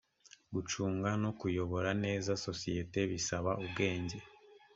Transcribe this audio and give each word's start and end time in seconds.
gucunga 0.53 1.09
no 1.23 1.31
kuyobora 1.39 1.89
neza 2.03 2.31
sosiyete 2.45 2.99
bisaba 3.11 3.51
ubwenjye 3.63 4.17